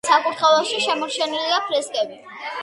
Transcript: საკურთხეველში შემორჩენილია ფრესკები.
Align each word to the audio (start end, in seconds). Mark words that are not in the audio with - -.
საკურთხეველში 0.07 0.79
შემორჩენილია 0.85 1.61
ფრესკები. 1.69 2.19